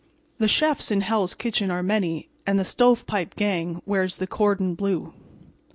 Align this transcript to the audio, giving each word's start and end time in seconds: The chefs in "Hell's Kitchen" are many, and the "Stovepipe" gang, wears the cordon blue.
The 0.39 0.47
chefs 0.47 0.89
in 0.89 1.01
"Hell's 1.01 1.35
Kitchen" 1.35 1.69
are 1.69 1.83
many, 1.83 2.27
and 2.47 2.57
the 2.57 2.65
"Stovepipe" 2.65 3.35
gang, 3.35 3.83
wears 3.85 4.15
the 4.15 4.25
cordon 4.25 4.73
blue. 4.73 5.13